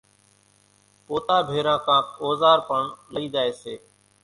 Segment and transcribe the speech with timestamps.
[1.05, 2.81] پوتا ڀيران ڪانڪ اوزار پڻ
[3.13, 3.73] لئي زائي سي